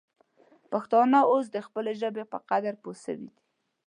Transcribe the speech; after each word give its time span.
پښتانه 0.71 1.19
اوس 1.31 1.45
د 1.51 1.57
خپلې 1.67 1.91
ژبې 2.01 2.23
په 2.31 2.37
قدر 2.49 2.73
پوه 2.83 2.95
سوي 3.03 3.25
دي. 3.31 3.39